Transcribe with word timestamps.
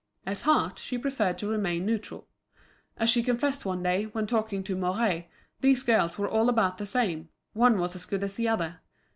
At 0.25 0.39
heart 0.39 0.79
she 0.79 0.97
preferred 0.97 1.37
to 1.37 1.47
remain 1.47 1.85
neutral. 1.85 2.27
As 2.97 3.07
she 3.07 3.21
confessed 3.21 3.67
one 3.67 3.83
day, 3.83 4.05
when 4.05 4.25
talking 4.25 4.63
to 4.63 4.75
Mouret, 4.75 5.27
these 5.59 5.83
girls 5.83 6.17
were 6.17 6.27
all 6.27 6.49
about 6.49 6.79
the 6.79 6.87
same, 6.87 7.29
one 7.53 7.77
was 7.77 7.95
as 7.95 8.07
good 8.07 8.23
as 8.23 8.33
the 8.33 8.47
other. 8.47 8.79